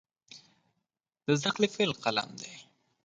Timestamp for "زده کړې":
1.39-1.67